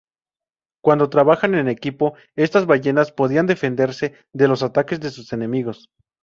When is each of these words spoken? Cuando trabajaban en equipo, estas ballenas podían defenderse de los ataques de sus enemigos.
Cuando 0.83 1.11
trabajaban 1.11 1.59
en 1.59 1.67
equipo, 1.67 2.15
estas 2.35 2.65
ballenas 2.65 3.11
podían 3.11 3.45
defenderse 3.45 4.15
de 4.33 4.47
los 4.47 4.63
ataques 4.63 4.99
de 4.99 5.11
sus 5.11 5.31
enemigos. 5.31 5.91